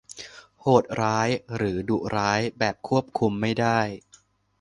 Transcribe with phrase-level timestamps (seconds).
[0.61, 3.79] โหดร้ายหรือดุร้ายแบบควบคุมไม่ได้